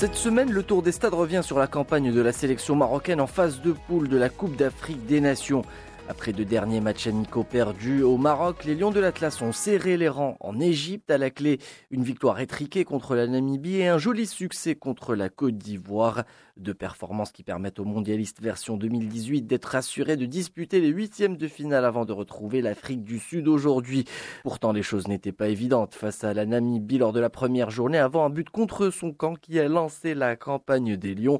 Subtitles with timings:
[0.00, 3.26] Cette semaine, le tour des stades revient sur la campagne de la sélection marocaine en
[3.26, 5.60] phase de poule de la Coupe d'Afrique des Nations.
[6.10, 10.08] Après deux derniers matchs amicaux perdus au Maroc, les Lions de l'Atlas ont serré les
[10.08, 11.08] rangs en Égypte.
[11.08, 11.60] À la clé,
[11.92, 16.24] une victoire étriquée contre la Namibie et un joli succès contre la Côte d'Ivoire.
[16.56, 21.46] Deux performances qui permettent aux mondialistes version 2018 d'être assurés de disputer les huitièmes de
[21.46, 24.04] finale avant de retrouver l'Afrique du Sud aujourd'hui.
[24.42, 27.98] Pourtant, les choses n'étaient pas évidentes face à la Namibie lors de la première journée
[27.98, 31.38] avant un but contre son camp qui a lancé la campagne des Lions.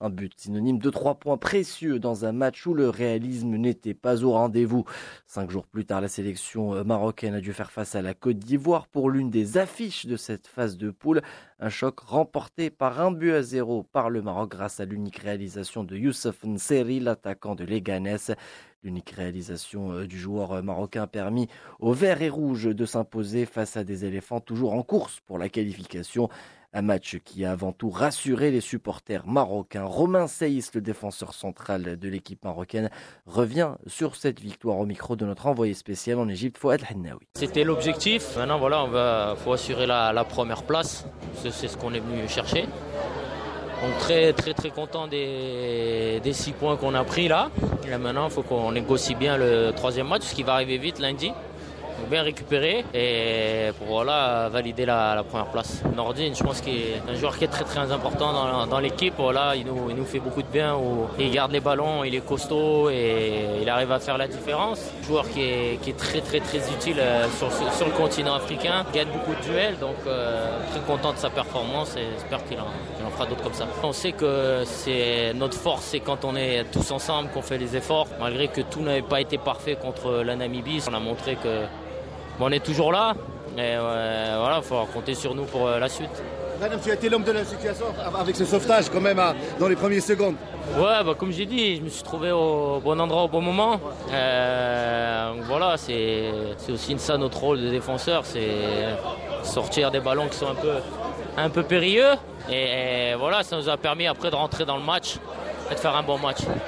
[0.00, 4.24] Un but synonyme de trois points précieux dans un match où le réalisme n'était pas
[4.24, 4.84] au rendez-vous.
[5.26, 8.38] Cinq jours plus tard, la sélection euh, marocaine a dû faire face à la Côte
[8.38, 11.22] d'Ivoire pour l'une des affiches de cette phase de poule.
[11.60, 15.84] Un choc remporté par un but à zéro par le Maroc grâce à l'unique réalisation
[15.84, 18.16] de Youssef Nseri, l'attaquant de Leganés.
[18.84, 21.48] L'unique réalisation euh, du joueur euh, marocain permis
[21.80, 25.48] aux Verts et Rouges de s'imposer face à des éléphants toujours en course pour la
[25.48, 26.28] qualification.
[26.74, 29.84] Un match qui a avant tout rassuré les supporters marocains.
[29.84, 32.90] Romain Seyss, le défenseur central de l'équipe marocaine,
[33.24, 37.28] revient sur cette victoire au micro de notre envoyé spécial en Égypte, Fouad Hennaoui.
[37.36, 38.36] C'était l'objectif.
[38.36, 41.06] Maintenant, voilà, on va, faut assurer la, première place.
[41.36, 42.66] C'est ce qu'on est venu chercher.
[44.00, 47.50] Très très très content des, des six points qu'on a pris là.
[47.86, 50.98] Et maintenant, il faut qu'on négocie bien le troisième match, ce qui va arriver vite
[50.98, 51.32] lundi
[52.08, 55.82] bien récupérer et pour voilà, valider la, première place.
[55.96, 59.14] Nordine, je pense qu'il est un joueur qui est très très important dans, l'équipe.
[59.16, 60.76] Voilà, il nous, il nous fait beaucoup de bien.
[61.18, 64.80] il garde les ballons, il est costaud et il arrive à faire la différence.
[65.06, 68.84] Joueur qui est, qui est très très très utile euh, sur, le continent africain.
[68.92, 73.06] Gagne beaucoup de duels, donc euh, très content de sa performance et j'espère qu'il en,
[73.06, 73.66] en, fera d'autres comme ça.
[73.82, 77.76] On sait que c'est notre force, c'est quand on est tous ensemble qu'on fait les
[77.76, 78.06] efforts.
[78.20, 81.64] Malgré que tout n'avait pas été parfait contre la Namibie, on a montré que
[82.40, 83.14] on est toujours là.
[83.56, 86.10] Et euh, voilà, il faut compter sur nous pour euh, la suite.
[86.60, 87.86] Madame, tu as été l'homme de la situation
[88.18, 89.20] avec ce sauvetage quand même
[89.58, 90.36] dans les premières secondes.
[90.76, 93.80] Ouais, bah, comme j'ai dit, je me suis trouvé au bon endroit au bon moment.
[94.12, 96.32] Euh, voilà, c'est
[96.72, 98.48] aussi ça notre rôle de défenseur, c'est
[99.42, 100.74] sortir des ballons qui sont un peu,
[101.36, 102.14] un peu périlleux.
[102.50, 105.16] et voilà, ça nous a permis après de rentrer dans le match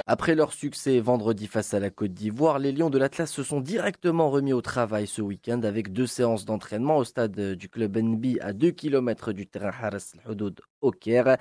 [0.07, 3.61] Après leur succès vendredi face à la Côte d'Ivoire, les Lions de l'Atlas se sont
[3.61, 8.37] directement remis au travail ce week-end avec deux séances d'entraînement au stade du club NB
[8.41, 11.37] à 2 km du terrain Haras al-Houdoud au Caire.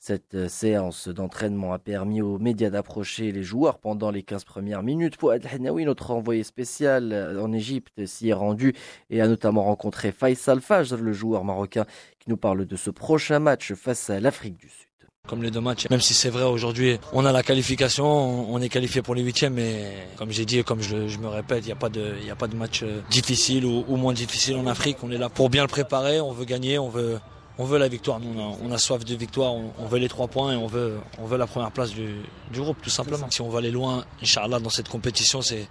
[0.00, 5.16] Cette séance d'entraînement a permis aux médias d'approcher les joueurs pendant les 15 premières minutes.
[5.16, 8.74] Pour Adhanaoui, notre envoyé spécial en Égypte, s'y est rendu
[9.10, 11.86] et a notamment rencontré Faisal Fajr, le joueur marocain,
[12.18, 14.85] qui nous parle de ce prochain match face à l'Afrique du Sud.
[15.26, 18.06] Comme les deux matchs, même si c'est vrai aujourd'hui, on a la qualification,
[18.52, 21.64] on est qualifié pour les huitièmes, mais comme j'ai dit et comme je, me répète,
[21.64, 24.66] il n'y a pas de, a pas de match euh, difficile ou, moins difficile en
[24.66, 24.98] Afrique.
[25.02, 27.18] On est là pour bien le préparer, on veut gagner, on veut,
[27.58, 28.20] on veut la victoire.
[28.20, 31.26] Nous, on a, soif de victoire, on, veut les trois points et on veut, on
[31.26, 32.16] veut la première place du,
[32.52, 33.26] du groupe, tout simplement.
[33.30, 35.68] Si on va aller loin, Inch'Allah, dans cette compétition, c'est,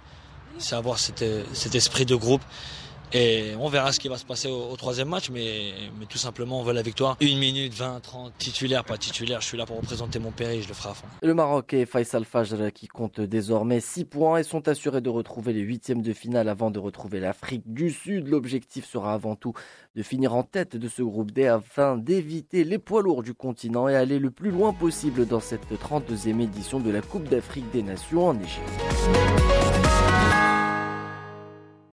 [0.58, 1.24] c'est avoir cet,
[1.54, 2.42] cet esprit de groupe
[3.12, 5.72] et on verra ce qui va se passer au, troisième match, mais,
[6.08, 7.16] tout simplement, on veut la victoire.
[7.20, 9.40] Une minute, 20, 30, titulaire, pas titulaire.
[9.40, 11.06] Je suis là pour représenter mon pays, je le ferai à fond.
[11.22, 15.52] Le Maroc et Faisal Fajr qui comptent désormais 6 points et sont assurés de retrouver
[15.52, 18.28] les huitièmes de finale avant de retrouver l'Afrique du Sud.
[18.28, 19.54] L'objectif sera avant tout
[19.94, 23.88] de finir en tête de ce groupe D afin d'éviter les poids lourds du continent
[23.88, 27.82] et aller le plus loin possible dans cette 32e édition de la Coupe d'Afrique des
[27.82, 29.65] Nations en Égypte.